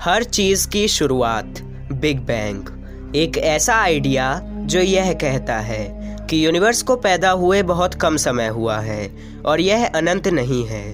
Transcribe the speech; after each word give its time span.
हर 0.00 0.24
चीज़ 0.24 0.66
की 0.68 0.86
शुरुआत 0.88 1.60
big 1.92 2.20
bang. 2.20 3.16
एक 3.16 3.36
ऐसा 3.38 3.74
आइडिया 3.74 4.40
जो 4.44 4.80
यह 4.80 5.12
कहता 5.12 5.58
है 5.58 5.84
कि 6.30 6.44
यूनिवर्स 6.46 6.82
को 6.82 6.96
पैदा 6.96 7.30
हुए 7.30 7.62
बहुत 7.62 7.94
कम 7.94 8.16
समय 8.16 8.48
हुआ 8.48 8.78
है 8.78 9.10
और 9.46 9.60
यह 9.60 9.86
अनंत 9.86 10.28
नहीं 10.28 10.64
है। 10.66 10.84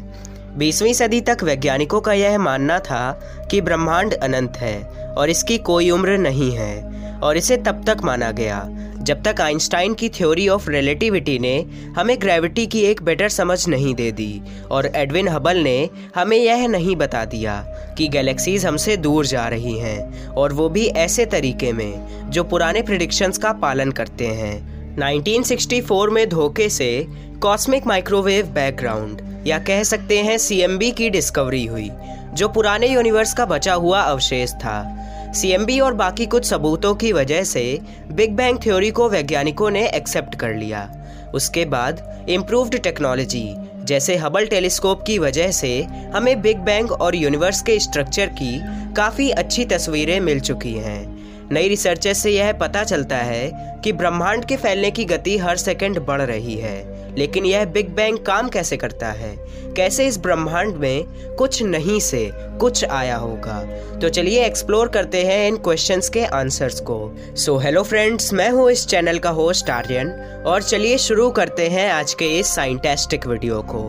बीसवीं 0.59 0.93
सदी 0.93 1.21
तक 1.21 1.43
वैज्ञानिकों 1.43 2.01
का 2.01 2.13
यह 2.13 2.39
मानना 2.39 2.79
था 2.79 3.11
कि 3.51 3.61
ब्रह्मांड 3.61 4.15
अनंत 4.15 4.57
है 4.57 4.83
और 5.15 5.31
इसकी 5.31 5.59
कोई 5.59 5.91
उम्र 5.91 6.19
नहीं 6.19 6.51
है 6.53 7.19
और 7.19 7.37
इसे 7.37 7.57
तब 7.57 7.85
तक 7.87 8.05
माना 8.05 8.31
गया 8.31 8.67
जब 9.01 9.23
तक 9.23 9.41
आइंस्टाइन 9.41 9.95
की 9.95 10.09
थ्योरी 10.09 10.49
ऑफ़ 10.49 10.69
रिलेटिविटी 10.71 11.39
ने 11.39 11.57
हमें 11.97 12.17
ग्रेविटी 12.21 12.67
की 12.67 12.81
एक 12.81 13.03
बेटर 13.03 13.29
समझ 13.29 13.67
नहीं 13.69 13.95
दे 13.95 14.11
दी 14.13 14.43
और 14.71 14.87
एडविन 14.87 15.29
हबल 15.29 15.59
ने 15.59 15.91
हमें 16.15 16.37
यह 16.37 16.67
नहीं 16.69 16.97
बता 16.97 17.25
दिया 17.25 17.55
कि 17.99 18.09
गैलेक्सीज 18.09 18.67
हमसे 18.67 18.97
दूर 18.97 19.27
जा 19.27 19.47
रही 19.49 19.79
हैं, 19.79 20.27
और 20.29 20.53
वो 20.53 20.69
भी 20.69 20.87
ऐसे 20.87 21.27
तरीके 21.27 21.73
में, 21.73 22.31
जो 22.31 22.45
पुराने 22.45 22.83
प्रिडिक्शंस 22.83 23.39
का 23.39 23.53
पालन 23.53 23.91
करते 23.91 24.27
हैं। 24.27 24.97
1964 24.97 26.11
में 26.11 26.29
धोखे 26.29 26.69
से 26.69 27.07
कॉस्मिक 27.43 27.87
माइक्रोवेव 27.87 28.47
बैकग्राउंड 28.47 29.23
या 29.47 29.59
कह 29.59 29.83
सकते 29.83 30.19
हैं 30.19 30.39
सीएमबी 30.39 30.91
की 30.91 31.11
डिस्कवरी 31.11 31.67
हुई, 31.67 31.91
जो 32.35 32.49
पुराने 32.49 32.87
यूनिवर्स 32.87 33.35
का 33.35 33.45
बचा 33.47 33.75
हुआ 33.75 34.01
अवशेष 34.01 34.53
था। 34.53 34.95
सीएमबी 35.35 35.81
और 35.81 35.95
बाकी 35.95 36.27
कुछ 36.27 36.45
सबूतों 36.45 36.95
की 36.95 37.13
वजह 37.13 37.43
से 37.45 37.81
बिग 38.13 38.33
बैंग 38.33 38.59
थ्योरी 38.59 38.91
को 38.91 39.09
वैज्ञानिकों 39.09 39.71
ने 39.71 39.89
एक्सेप्ट 39.89 40.35
कर 40.35 40.55
लिया। 40.55 40.89
उसके 41.35 41.65
बाद 41.65 42.27
इम्प्रूव्ड 42.29 42.79
टेक्नोलॉजी 42.79 43.55
जैसे 43.89 44.17
हबल 44.17 44.47
टेलीस्कोप 44.47 45.03
की 45.03 45.19
वजह 45.19 45.51
से 45.51 45.71
हमें 46.15 46.41
बिग 46.43 46.59
बैंग 46.63 46.93
और 46.93 47.17
यूनिवर्स 47.17 47.63
के 47.63 47.79
स्ट्रक्चर 47.81 48.27
की 48.41 48.59
काफ़ी 48.95 49.31
अच्छी 49.33 49.65
तस्वीरें 49.67 50.19
मिल 50.21 50.41
चुकी 50.41 50.73
हैं। 50.79 51.08
नई 51.53 51.69
रिसर्चेस 51.69 52.23
से 52.23 52.31
यह 52.31 52.53
पता 52.53 52.85
चलता 52.85 53.17
है 53.17 53.79
कि 53.85 53.93
ब्रह्मांड 53.93 54.45
के 54.45 54.57
फैलने 54.57 54.91
की 54.91 55.05
गति 55.05 55.37
हर 55.39 55.57
सेकंड 55.57 55.99
बढ़ 55.99 56.23
रही 56.23 56.55
है। 56.55 56.99
लेकिन 57.19 57.47
यह 57.47 57.65
बिग 57.65 57.89
बैंग 57.89 58.19
काम 58.19 58.49
कैसे 58.49 58.77
करता 58.77 59.09
है? 59.09 59.37
कैसे 59.77 60.07
इस 60.07 60.19
ब्रह्मांड 60.19 60.77
में 60.77 61.05
कुछ 61.39 61.63
नहीं 61.63 62.01
से 62.01 62.31
कुछ 62.35 62.85
आया 62.85 63.17
होगा? 63.17 63.63
तो 63.99 64.09
चलिए 64.09 64.45
एक्सप्लोर 64.45 64.89
करते 64.89 65.25
हैं 65.25 65.49
इन 65.49 65.57
क्वेश्चंस 65.57 66.09
के 66.09 66.25
आंसर्स 66.25 66.81
को। 66.81 67.17
सो 67.37 67.59
हेलो 67.59 67.83
फ्रेंड्स 67.83 68.33
मैं 68.33 68.51
हूँ 68.51 68.71
इस 68.71 68.87
चैनल 68.87 69.19
का 69.19 69.31
होस्ट 69.31 69.71
आर्यन, 69.71 70.11
और 70.47 70.63
चलिए 70.63 70.99
शुरू 70.99 71.31
करते 71.31 71.69
हैं 71.69 71.91
आज 71.93 72.15
के 72.15 72.39
इस 72.39 72.47
साइंटेस्टिक 72.47 73.27
वीडियो 73.27 73.63
को। 73.63 73.85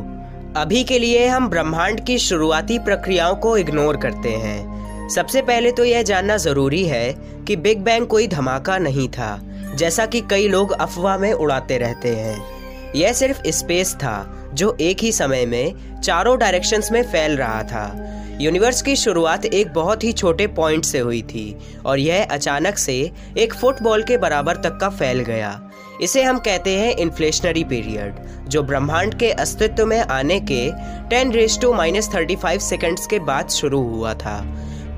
अभी 0.59 0.83
के 0.83 0.99
लिए 0.99 1.27
हम 1.27 1.49
ब्रह्मांड 1.49 2.05
की 2.05 2.17
शुरुआती 2.17 2.79
प्रक्रियाओं 2.79 3.35
को 3.35 3.57
इग्नोर 3.57 3.97
करते 3.97 4.29
हैं। 4.29 4.88
सबसे 5.15 5.41
पहले 5.41 5.71
तो 5.71 5.83
यह 5.83 6.01
जानना 6.03 6.37
ज़रूरी 6.37 6.83
है 6.85 7.13
कि 7.47 7.55
बिग 7.55 7.79
बैंग 7.79 8.05
कोई 8.07 8.27
धमाका 8.27 8.77
नहीं 8.77 9.07
था, 9.09 9.39
जैसा 9.75 10.05
कि 10.05 10.21
कई 10.21 10.47
लोग 10.47 10.71
अफवाह 10.71 11.17
में 11.17 11.31
उड़ाते 11.33 11.77
रहते 11.77 12.15
हैं। 12.15 12.93
यह 12.95 13.13
सिर्फ़ 13.13 13.41
स्पेस 13.47 13.93
था, 13.95 14.51
जो 14.53 14.75
एक 14.81 14.99
ही 14.99 15.11
समय 15.11 15.45
में 15.45 16.01
चारों 16.01 16.37
डायरेक्शंस 16.39 16.91
में 16.91 17.01
फैल 17.03 17.37
रहा 17.37 17.63
था। 17.63 18.15
यूनिवर्स 18.41 18.81
की 18.81 18.95
शुरुआत 18.95 19.45
एक 19.45 19.73
बहुत 19.73 20.03
ही 20.03 20.11
छोटे 20.13 20.47
पॉइंट 20.47 20.85
से 20.85 20.99
हुई 20.99 21.21
थी, 21.21 21.55
और 21.85 21.99
यह 21.99 22.27
अचानक 22.31 22.77
से 22.77 23.11
एक 23.37 23.53
फुटबॉल 23.53 24.03
के 24.03 24.17
बराबर 24.17 24.57
तक 24.57 24.77
का 24.81 24.89
फैल 24.89 25.19
गया। 25.19 25.59
इसे 26.01 26.23
हम 26.23 26.39
कहते 26.39 26.77
हैं 26.77 26.95
इन्फ्लेशनरी 26.95 27.63
पीरियड 27.63 28.15
जो 28.49 28.63
ब्रह्मांड 28.63 29.19
के 29.19 29.31
अस्तित्व 29.31 29.85
में 29.85 29.99
आने 29.99 30.39
के 30.51 30.65
10 31.09 31.33
raise 31.33 31.59
to 31.61 31.73
minus 31.73 32.09
thirty 32.15 32.35
five 32.35 32.59
seconds 32.59 33.07
के 33.07 33.19
बाद 33.19 33.49
शुरू 33.49 33.81
हुआ 33.89 34.13
था। 34.13 34.39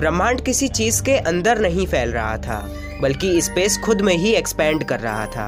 ब्रह्मांड 0.01 0.39
किसी 0.41 0.67
चीज़ 0.67 1.01
के 1.03 1.15
अंदर 1.17 1.59
नहीं 1.59 1.85
फैल 1.87 2.11
रहा 2.11 2.37
था, 2.37 2.55
बल्कि 3.01 3.41
स्पेस 3.41 3.77
खुद 3.77 3.99
में 4.01 4.13
ही 4.13 4.33
एक्सपैंड 4.33 4.83
कर 4.83 4.99
रहा 4.99 5.25
था। 5.25 5.45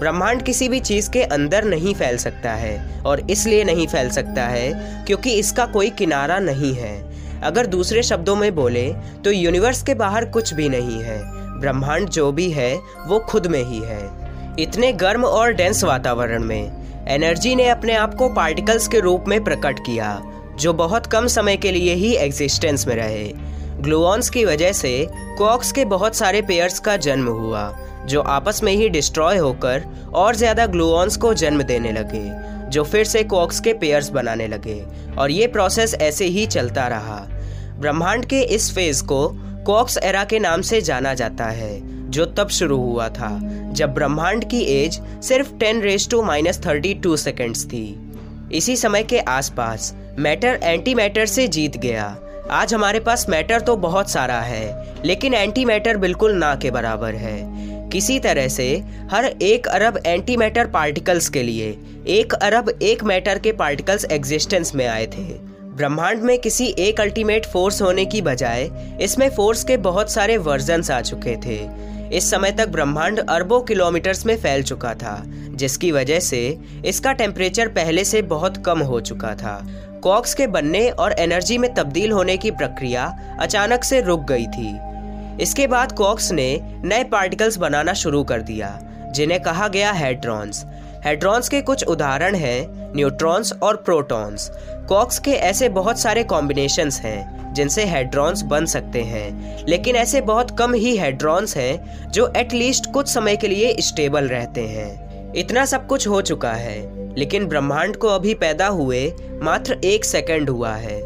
ब्रह्मांड 0.00 0.42
किसी 0.42 0.68
भी 0.68 0.80
चीज़ 0.80 1.10
के 1.10 1.22
अंदर 1.22 1.64
नहीं 1.64 1.94
फैल 1.94 2.16
सकता 2.16 2.52
है, 2.52 3.00
और 3.00 3.20
इसलिए 3.30 3.62
नहीं 3.64 3.86
फैल 3.86 4.08
सकता 4.08 4.42
है, 4.42 5.04
क्योंकि 5.04 5.30
इसका 5.30 5.66
कोई 5.66 5.90
किनारा 5.90 6.38
नहीं 6.38 6.74
है। 6.74 6.94
अगर 7.42 7.66
दूसरे 7.66 8.02
शब्दों 8.02 8.36
में 8.36 8.54
बोले 8.54 8.86
तो 9.24 9.30
यूनिवर्स 9.30 9.82
के 9.82 9.94
बाहर 9.94 10.24
कुछ 10.24 10.54
भी 10.54 10.68
नहीं 10.68 11.02
है। 11.02 11.18
ब्रह्मांड 11.60 12.08
जो 12.08 12.30
भी 12.32 12.50
है, 12.50 12.74
वो 13.06 13.18
खुद 13.20 13.46
में 13.46 13.62
ही 13.64 13.80
है। 13.80 14.00
इतने 14.58 14.92
गर्म 14.92 15.24
और 15.24 15.52
डेंस 15.52 15.84
वातावरण 15.84 16.44
में 16.44 17.06
एनर्जी 17.08 17.54
ने 17.54 17.68
अपने 17.68 17.94
आप 17.94 18.14
को 18.14 18.28
पार्टिकल्स 18.28 18.88
के 18.88 19.00
रूप 19.00 19.24
में 19.28 19.42
प्रकट 19.44 19.78
किया, 19.78 20.22
जो 20.58 20.72
बहुत 20.74 21.06
कम 21.06 21.26
समय 21.26 21.56
के 21.56 21.72
लिए 21.72 21.94
ही 21.94 22.14
एग्जिस्टेंस 22.16 22.86
में 22.86 22.96
रहे। 22.96 23.55
ग्लूऑन्स 23.80 24.30
की 24.30 24.44
वजह 24.44 24.72
से 24.72 25.08
कॉक्स 25.38 25.72
के 25.72 25.84
बहुत 25.84 26.16
सारे 26.16 26.42
पेयर्स 26.42 26.78
का 26.78 26.96
जन्म 26.96 27.28
हुआ, 27.28 27.70
जो 28.06 28.20
आपस 28.20 28.62
में 28.62 28.72
ही 28.72 28.88
डिस्ट्रॉय 28.88 29.36
होकर 29.36 29.84
और 30.14 30.36
ज़्यादा 30.36 30.66
ग्लूऑन्स 30.66 31.16
को 31.16 31.34
जन्म 31.34 31.62
देने 31.62 31.92
लगे, 31.92 32.24
जो 32.70 32.84
फिर 32.84 33.04
से 33.04 33.24
कॉक्स 33.24 33.60
के 33.60 33.72
पेयर्स 33.72 34.08
बनाने 34.10 34.46
लगे, 34.48 34.82
और 35.18 35.30
ये 35.30 35.46
प्रोसेस 35.46 35.94
ऐसे 35.94 36.24
ही 36.24 36.46
चलता 36.46 36.86
रहा। 36.86 37.18
ब्रह्मांड 37.80 38.24
के 38.24 38.40
इस 38.40 38.74
फ़ेज़ 38.74 39.04
को 39.04 39.28
कॉक्स 39.66 39.98
एरा 39.98 40.24
के 40.24 40.38
नाम 40.38 40.62
से 40.62 40.80
जाना 40.80 41.14
जाता 41.14 41.44
है, 41.44 41.80
जो 42.10 42.24
तब 42.24 42.48
शुरू 42.48 42.76
हुआ 42.76 43.08
था, 43.08 43.38
जब 43.72 43.94
ब्रह्मांड 43.94 44.44
की 44.44 44.60
एज 44.74 45.00
सिर्फ़ 45.22 45.52
10 45.54 45.82
raise 45.82 46.08
to 46.10 46.22
minus 46.22 46.60
thirty 46.66 46.94
two 46.94 47.16
seconds 47.16 47.66
थी। 47.66 47.86
इसी 48.52 48.76
समय 48.76 49.02
के 49.02 49.18
आसपास 49.18 49.94
मैटर 50.18 50.58
एंटी 50.62 50.94
मैटर 50.94 51.26
से 51.26 51.46
जीत 51.48 51.76
गया 51.76 52.16
आज 52.50 52.74
हमारे 52.74 52.98
पास 53.00 53.28
मैटर 53.28 53.60
तो 53.60 53.74
बहुत 53.76 54.10
सारा 54.10 54.40
है, 54.40 54.92
लेकिन 55.04 55.34
एंटी 55.34 55.64
मैटर 55.64 55.96
बिल्कुल 55.96 56.32
ना 56.32 56.54
के 56.54 56.70
बराबर 56.70 57.14
है। 57.14 57.88
किसी 57.90 58.18
तरह 58.18 58.48
से, 58.48 58.66
हर 59.10 59.24
एक 59.24 59.66
अरब 59.66 59.98
एंटी 60.06 60.36
मैटर 60.36 60.66
पार्टिकल्स 60.66 61.28
के 61.28 61.42
लिए, 61.42 61.70
एक 62.06 62.32
अरब 62.32 62.68
एक 62.82 63.02
मैटर 63.04 63.38
के 63.38 63.52
पार्टिकल्स 63.52 64.04
एग्जिस्टेंस 64.04 64.74
में 64.74 64.86
आए 64.86 65.06
थे। 65.06 65.24
ब्रह्मांड 65.76 66.22
में 66.22 66.38
किसी 66.38 66.66
एक 66.78 67.00
अल्टीमेट 67.00 67.46
फोर्स 67.46 67.82
होने 67.82 68.04
की 68.04 68.22
बजाय, 68.22 68.70
इसमें 69.00 69.28
फोर्स 69.30 69.64
के 69.64 69.76
बहुत 69.76 70.12
सारे 70.12 70.36
वर्जन 70.36 70.82
आ 70.92 71.00
चुके 71.00 71.36
थे। 71.36 71.58
इस 72.16 72.30
समय 72.30 72.50
तक 72.50 72.68
ब्रह्मांड 72.68 73.18
अरबों 73.18 73.60
किलोमीटर्स 73.60 74.26
में 74.26 74.36
फैल 74.36 74.62
चुका 74.62 74.94
था, 74.94 75.22
जिसकी 75.26 75.90
वजह 75.92 76.20
से, 76.20 76.58
इसका 76.84 77.12
टेम्परेचर 77.12 77.68
पहले 77.68 78.04
से 78.04 78.22
बहुत 78.22 78.64
कम 78.66 78.78
हो 78.78 79.00
चुका 79.00 79.34
था। 79.34 79.56
कॉक्स 80.06 80.34
के 80.34 80.46
बनने 80.46 80.90
और 80.90 81.12
एनर्जी 81.12 81.58
में 81.58 81.74
तब्दील 81.74 82.12
होने 82.12 82.36
की 82.36 82.50
प्रक्रिया 82.50 83.18
अचानक 83.40 83.84
से 83.84 84.00
रुक 84.00 84.24
गई 84.24 84.46
थी। 84.46 84.80
इसके 85.42 85.66
बाद 85.66 85.92
कॉक्स 85.92 86.32
ने 86.32 86.60
नए 86.62 87.04
पार्टिकल्स 87.04 87.56
बनाना 87.56 87.92
शुरू 87.92 88.24
कर 88.24 88.42
दिया, 88.42 88.80
जिन्हें 89.10 89.42
कहा 89.42 89.68
गया 89.68 89.92
हेड्रॉन्स। 89.92 90.64
हेड्रॉन्स 91.04 91.48
के 91.48 91.60
कुछ 91.60 91.84
उदाहरण 91.84 92.34
हैं, 92.34 92.66
न्यूट्रॉन्स 92.96 93.52
और 93.62 93.76
प्रोटॉन्स। 93.76 94.50
कॉक्स 94.88 95.18
के 95.18 95.30
ऐसे 95.30 95.68
बहुत 95.68 95.98
सारे 95.98 96.24
कॉम्बिनेशंस 96.24 97.00
हैं, 97.00 97.54
जिनसे 97.54 97.84
हेड्रॉन्स 97.84 98.42
बन 98.42 98.66
सकते 98.66 99.02
हैं। 99.02 99.56
लेकिन 99.68 99.96
ऐसे 99.96 100.20
बहुत 100.20 100.58
कम 100.58 100.74
ही 100.74 100.96
हेड्रॉन्स 100.96 101.56
हैं, 101.56 102.08
जो 102.10 102.32
एटलीस्ट 102.36 102.92
कुछ 102.92 103.08
समय 103.08 103.36
के 103.36 103.48
लिए 103.48 103.76
स्टेबल 103.80 104.28
रहते 104.28 104.60
हैं। 104.60 105.32
इतना 105.34 105.64
सब 105.64 105.86
कुछ 105.86 106.08
हो 106.08 106.22
चुका 106.22 106.52
है। 106.52 106.95
लेकिन 107.18 107.46
ब्रह्मांड 107.46 107.96
को 107.96 108.08
अभी 108.08 108.34
पैदा 108.34 108.66
हुए 108.68 109.12
मात्र 109.42 109.78
एक 109.84 110.04
सेकंड 110.04 110.50
हुआ 110.50 110.72
है। 110.72 111.00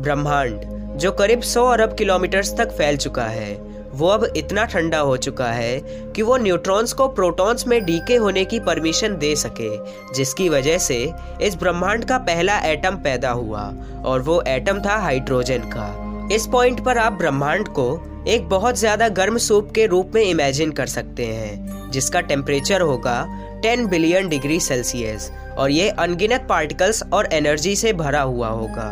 ब्रह्मांड, 0.00 0.60
जो 0.96 1.12
करीब 1.12 1.40
100 1.42 1.66
अरब 1.66 1.94
किलोमीटर्स 1.94 2.56
तक 2.56 2.70
फैल 2.70 2.96
चुका 2.96 3.24
है, 3.24 3.54
वो 3.92 4.08
अब 4.08 4.24
इतना 4.36 4.64
ठंडा 4.64 4.98
हो 4.98 5.16
चुका 5.16 5.50
है 5.52 5.80
कि 6.12 6.22
वो 6.22 6.36
न्यूट्रॉन्स 6.36 6.92
को 6.92 7.06
प्रोटॉन्स 7.08 7.66
में 7.66 7.84
डीके 7.84 8.16
होने 8.16 8.44
की 8.44 8.58
परमिशन 8.60 9.16
दे 9.16 9.34
सके, 9.36 9.70
जिसकी 10.14 10.48
वजह 10.48 10.78
से 10.78 10.96
इस 11.42 11.56
ब्रह्मांड 11.56 12.04
का 12.04 12.18
पहला 12.18 12.58
एटम 12.62 12.96
पैदा 12.96 13.30
हुआ, 13.30 13.62
और 14.04 14.22
वो 14.22 14.42
एटम 14.48 14.80
था 14.80 14.96
हाइड्रोजन 14.96 15.70
का। 15.74 15.86
इस 16.34 16.46
पॉइंट 16.46 16.84
पर 16.84 16.98
आप 16.98 17.12
ब्रह्मांड 17.12 17.68
को 17.68 17.86
एक 18.28 18.48
बहुत 18.48 18.76
ज़्यादा 18.76 19.08
गर्म 19.08 19.38
सूप 19.38 19.70
के 19.70 19.86
रूप 19.86 20.12
में 20.14 20.22
इमेजिन 20.22 20.70
कर 20.72 20.86
सकते 20.86 21.26
हैं, 21.26 21.90
जिसका 21.90 22.20
टेम्परेचर 22.20 22.80
होगा 22.80 23.16
10 23.64 23.86
बिलियन 23.86 24.28
डिग्री 24.28 24.58
सेल्सियस 24.60 25.30
और 25.58 25.70
ये 25.70 25.88
अनगिनत 25.90 26.46
पार्टिकल्स 26.48 27.02
और 27.12 27.28
एनर्जी 27.32 27.74
से 27.76 27.92
भरा 27.92 28.20
हुआ 28.22 28.48
होगा। 28.48 28.88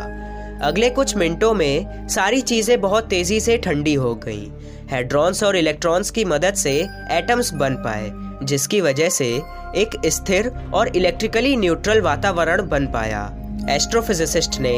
अगले 0.63 0.89
कुछ 0.89 1.15
मिनटों 1.15 1.53
में 1.53 2.07
सारी 2.07 2.41
चीज़ें 2.41 2.79
बहुत 2.81 3.07
तेज़ी 3.09 3.39
से 3.39 3.57
ठंडी 3.57 3.93
हो 3.93 4.13
गईं। 4.15 4.51
हेड्रॉन्स 4.89 5.43
और 5.43 5.55
इलेक्ट्रॉन्स 5.55 6.11
की 6.11 6.25
मदद 6.25 6.53
से 6.53 6.73
एटम्स 7.11 7.53
बन 7.53 7.75
पाए, 7.75 8.09
जिसकी 8.43 8.81
वजह 8.81 9.09
से 9.09 9.27
एक 9.75 10.01
स्थिर 10.07 10.51
और 10.73 10.95
इलेक्ट्रिकली 10.97 11.55
न्यूट्रल 11.55 12.01
वातावरण 12.01 12.67
बन 12.69 12.87
पाया। 12.87 13.21
एस्ट्रोफिजिसिस्ट 13.69 14.59
ने 14.59 14.75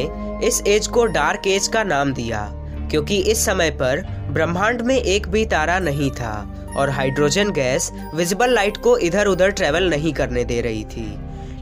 इस 0.48 0.62
एज 0.68 0.88
को 0.88 1.06
डार्क 1.06 1.48
एज 1.48 1.68
का 1.68 1.84
नाम 1.84 2.14
दिया, 2.14 2.46
क्योंकि 2.92 3.18
इस 3.22 3.46
समय 3.46 3.72
पर 3.72 4.02
ब्रह्मांड 4.32 4.82
में 4.82 4.96
एक 4.96 5.28
भी 5.28 5.46
तारा 5.46 5.80
नहीं 5.80 6.12
था। 6.12 6.36
और 6.78 6.90
हाइड्रोजन 6.90 7.52
गैस 7.52 7.92
विजिबल 8.16 8.54
लाइट 8.54 8.78
को 8.78 8.98
इधर 8.98 9.28
उधर 9.28 9.52
ट्रेवल 9.52 9.90
नहीं 9.90 10.14
करने 10.14 10.44
दे 10.44 10.60
रही 10.62 10.84
थी। 10.86 11.08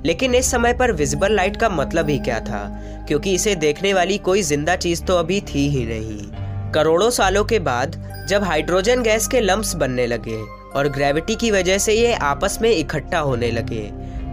लेकिन 0.06 0.36
इस 0.36 0.52
समय 0.52 0.74
पर 0.74 0.92
विजिबल 0.92 1.36
लाइट 1.36 1.58
का 1.58 1.70
मतलब 1.70 2.10
ही 2.10 2.18
क्या 2.20 2.40
था? 2.40 2.80
क्योंकि 3.08 3.34
इसे 3.34 3.56
देखने 3.56 3.94
वाली 3.94 4.18
कोई 4.18 4.42
ज़िंदा 4.42 4.76
चीज़ 4.76 5.04
तो 5.04 5.16
अभी 5.16 5.40
थी 5.42 5.68
ही 5.70 5.86
नहीं। 5.86 6.72
करोड़ों 6.74 7.10
सालों 7.10 7.44
के 7.44 7.60
बाद, 7.60 7.96
जब 8.30 8.44
हाइड्रोजन 8.44 9.04
गैस 9.04 9.28
के 9.28 9.42
लम्ब्स 9.42 9.76
बनने 9.76 10.08
लगे 10.08 10.42
और 10.76 10.88
ग्रेविटी 10.88 11.36
की 11.36 11.52
वजह 11.52 11.78
से 11.78 11.94
ये 11.94 12.14
आपस 12.14 12.58
में 12.62 12.70
इकट्ठा 12.72 13.20
होने 13.20 13.52
लगे, 13.52 13.84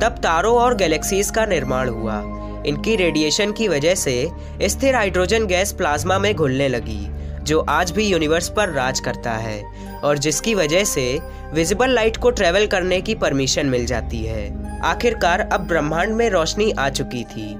तब 0.02 0.20
तारों 0.22 0.54
और 0.56 0.74
गैलेक्सीज 0.74 1.30
का 1.30 1.46
निर्माण 1.46 1.88
हुआ। 1.88 2.22
इनकी 2.66 2.96
रेडिएशन 2.96 3.52
की 3.52 3.68
वजह 3.68 3.94
से 3.94 4.14
स्थिर 4.62 4.94
हाइड्रोजन 4.94 5.46
गैस 5.46 5.72
प्लाज्मा 5.72 6.18
में 6.18 6.34
घुलने 6.34 6.68
लगी। 6.68 7.00
जो 7.42 7.60
आज 7.60 7.90
भी 7.90 8.06
यूनिवर्स 8.06 8.48
पर 8.48 8.68
राज 8.68 9.00
करता 9.00 9.32
है 9.32 9.62
और 10.04 10.18
जिसकी 10.18 10.54
वजह 10.54 10.84
से 10.84 11.18
विजिबल 11.54 11.90
लाइट 11.90 12.16
को 12.16 12.30
ट्रेवल 12.30 12.66
करने 12.66 13.00
की 13.00 13.14
परमिशन 13.14 13.66
मिल 13.66 13.86
जाती 13.86 14.24
है। 14.24 14.80
आखिरकार 14.80 15.40
अब 15.40 15.66
ब्रह्मांड 15.68 16.12
में 16.12 16.28
रोशनी 16.30 16.70
आ 16.70 16.88
चुकी 16.88 17.24
थी। 17.24 17.52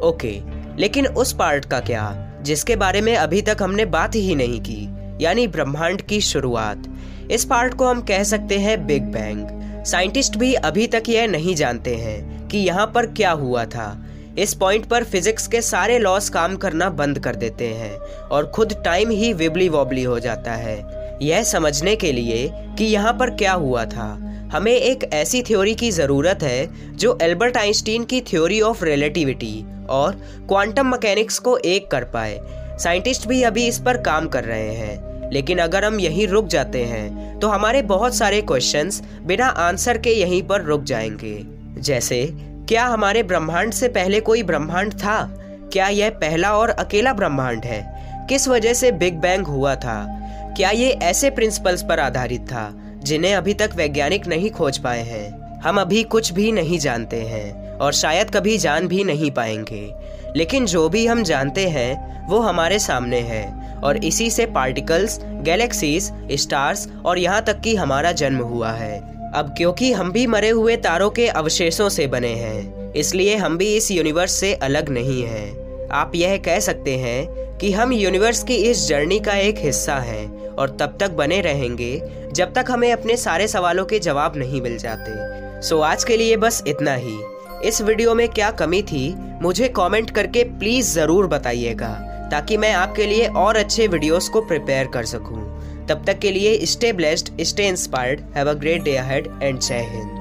ओके 0.00 0.40
लेकिन 0.78 1.06
उस 1.06 1.32
पार्ट 1.32 1.64
का 1.64 1.80
क्या, 1.80 2.14
जिसके 2.42 2.76
बारे 2.76 3.00
में 3.00 3.14
अभी 3.16 3.42
तक 3.42 3.56
हमने 3.62 3.84
बात 3.84 4.14
ही 4.14 4.34
नहीं 4.34 4.60
की, 4.60 5.24
यानी 5.24 5.46
ब्रह्मांड 5.48 6.02
की 6.02 6.20
शुरुआत। 6.20 6.82
इस 7.30 7.44
पार्ट 7.44 7.74
को 7.74 7.86
हम 7.86 8.00
कह 8.02 8.22
सकते 8.22 8.58
हैं 8.58 8.86
बिग 8.86 9.02
बैंग 9.02 9.84
साइंटिस्ट 9.86 10.36
भी 10.36 10.52
अभी 10.54 10.86
तक 10.86 11.08
यह 11.08 11.26
नहीं 11.28 11.54
जानते 11.54 11.94
हैं 11.94 12.48
कि 12.48 12.58
यहाँ 12.58 12.86
पर 12.86 13.06
क्या 13.06 13.30
हुआ 13.32 13.64
था। 13.64 14.05
इस 14.38 14.54
पॉइंट 14.54 14.86
पर 14.86 15.04
फिजिक्स 15.04 15.46
के 15.46 15.60
सारे 15.60 15.98
लॉस 15.98 16.28
काम 16.28 16.56
करना 16.56 16.88
बंद 16.90 17.18
कर 17.18 17.36
देते 17.36 17.66
हैं 17.66 17.96
और 18.30 18.46
खुद 18.46 18.82
टाइम 18.84 19.10
ही 19.10 19.32
विबली 19.32 19.68
वॉबली 19.68 20.02
हो 20.02 20.18
जाता 20.20 20.52
है। 20.52 21.18
यह 21.22 21.42
समझने 21.42 21.96
के 21.96 22.12
लिए 22.12 22.50
कि 22.78 22.84
यहाँ 22.84 23.12
पर 23.12 23.30
क्या 23.30 23.52
हुआ 23.52 23.84
था। 23.84 24.08
हमें 24.52 24.72
एक 24.72 25.10
ऐसी 25.12 25.42
थ्योरी 25.42 25.74
की 25.74 25.90
ज़रूरत 25.90 26.42
है 26.42 26.96
जो 26.96 27.18
एल्बर्ट 27.22 27.56
आइंस्टीन 27.56 28.04
की 28.04 28.20
थ्योरी 28.20 28.60
ऑफ़ 28.60 28.84
रिलेटिविटी 28.84 29.64
और 29.86 30.12
क्वांटम 30.48 30.86
मैकेनिक्स 30.86 31.38
को 31.38 31.56
एक 31.56 31.90
कर 31.90 32.04
पाए। 32.04 32.40
साइंटिस्ट 32.78 33.26
भी 33.28 33.42
अभी 33.42 33.66
इस 33.66 33.78
पर 33.78 33.96
काम 33.96 34.28
कर 34.28 34.44
रहे 34.44 34.74
हैं। 34.74 35.30
लेकिन 35.32 35.58
अगर 35.58 35.84
हम 35.84 36.00
यहीं 36.00 36.26
रुक 36.28 36.46
जाते 36.46 36.82
हैं 36.84 37.38
तो 37.40 37.48
हमारे 37.48 37.82
बहुत 37.82 38.14
सारे 38.14 38.40
क्वेश्चंस 38.40 39.02
बिना 39.22 39.46
आंसर 39.46 39.98
के 39.98 40.10
यहीं 40.10 40.42
पर 40.42 40.62
रुक 40.62 40.82
जाएँगे। 40.82 41.38
जैसे 41.80 42.22
क्या 42.68 42.84
हमारे 42.84 43.22
ब्रह्मांड 43.22 43.72
से 43.72 43.88
पहले 43.88 44.20
कोई 44.20 44.42
ब्रह्मांड 44.42 44.94
था? 44.94 45.30
क्या 45.72 45.88
यह 45.88 46.10
पहला 46.10 46.56
और 46.58 46.68
अकेला 46.68 47.12
ब्रह्मांड 47.12 47.64
है? 47.64 47.96
किस 48.28 48.48
वजह 48.48 48.72
से 48.72 48.92
बिग 48.92 49.14
बैंग 49.14 49.46
हुआ 49.46 49.74
था? 49.74 50.20
क्या 50.56 50.70
ये 50.70 50.90
ऐसे 50.90 51.30
प्रिंसिपल्स 51.30 51.82
पर 51.82 52.00
आधारित 52.00 52.40
था, 52.40 52.74
जिन्हें 52.98 53.34
अभी 53.34 53.54
तक 53.54 53.70
वैज्ञानिक 53.74 54.26
नहीं 54.26 54.50
खोज 54.50 54.78
पाए 54.78 55.02
हैं? 55.02 55.60
हम 55.60 55.80
अभी 55.80 56.02
कुछ 56.02 56.32
भी 56.32 56.52
नहीं 56.52 56.78
जानते 56.78 57.22
हैं, 57.22 57.72
और 57.72 57.92
शायद 57.92 58.30
कभी 58.30 58.58
जान 58.58 58.88
भी 58.88 59.04
नहीं 59.04 59.30
पाएँगे। 59.30 59.94
लेकिन 60.36 60.66
जो 60.66 60.88
भी 60.88 61.06
हम 61.06 61.22
जानते 61.22 61.68
हैं, 61.68 62.26
वो 62.28 62.38
हमारे 62.38 62.78
सामने 62.78 63.20
है, 63.20 63.74
और 63.84 64.04
इसी 64.04 64.30
से 64.30 64.46
पार्टिकल्स 64.46 65.20
गैलेक्सीज 65.22 66.12
स्टार्स 66.32 66.88
और 67.04 67.18
यहाँ 67.18 67.42
तक 67.42 67.60
कि 67.60 67.76
हमारा 67.76 68.12
जन्म 68.12 68.38
हुआ 68.38 68.72
है। 68.72 69.15
अब 69.36 69.54
क्योंकि 69.56 69.90
हम 69.92 70.10
भी 70.12 70.26
मरे 70.26 70.48
हुए 70.50 70.76
तारों 70.78 71.08
के 71.10 71.26
अवशेषों 71.28 71.88
से 71.88 72.06
बने 72.06 72.32
हैं, 72.34 72.92
इसलिए 72.92 73.34
हम 73.36 73.56
भी 73.58 73.66
इस 73.76 73.90
यूनिवर्स 73.90 74.32
से 74.32 74.52
अलग 74.54 74.88
नहीं 74.88 75.22
हैं। 75.22 75.88
आप 75.92 76.12
यह 76.14 76.36
कह 76.36 76.58
सकते 76.60 76.96
हैं 76.98 77.58
कि 77.58 77.72
हम 77.72 77.92
यूनिवर्स 77.92 78.42
की 78.42 78.54
इस 78.64 78.86
जर्नी 78.88 79.18
का 79.20 79.34
एक 79.38 79.58
हिस्सा 79.58 79.96
हैं 80.00 80.54
और 80.54 80.76
तब 80.80 80.96
तक 81.00 81.10
बने 81.12 81.40
रहेंगे 81.40 81.90
जब 82.32 82.52
तक 82.52 82.70
हमें 82.70 82.90
अपने 82.92 83.16
सारे 83.16 83.48
सवालों 83.48 83.84
के 83.84 83.98
जवाब 83.98 84.36
नहीं 84.36 84.60
मिल 84.62 84.76
जाते। 84.78 85.60
सो 85.62 85.80
आज 85.82 86.04
के 86.04 86.16
लिए 86.16 86.36
बस 86.36 86.62
इतना 86.66 86.94
ही। 86.94 87.16
इस 87.64 87.80
वीडियो 87.82 88.14
में 88.14 88.28
क्या 88.28 88.50
कमी 88.52 88.82
थी, 88.82 89.14
मुझे 89.42 89.68
कमेंट 89.68 90.10
करके 90.10 90.44
प्लीज़ 90.58 90.94
ज़रूर 90.94 91.26
बताइएगा, 91.26 91.92
ताकि 92.30 92.56
मैं 92.56 92.72
आपके 92.74 93.06
लिए 93.06 93.26
और 93.28 93.56
अच्छे 93.56 93.86
वीडियोस 93.86 94.28
को 94.28 94.40
प्रिपेयर 94.42 94.86
कर 94.86 95.04
सकूँ। 95.06 95.45
तब 95.88 96.04
तक 96.06 96.18
के 96.18 96.30
लिए 96.30 96.58
stay 96.66 96.92
blessed 96.92 97.30
stay 97.42 97.68
inspired 97.68 98.20
have 98.36 98.50
a 98.50 98.54
great 98.60 98.82
day 98.82 98.96
ahead 98.96 99.28
and 99.42 99.60
जय 99.60 99.88
हिंद 99.90 100.15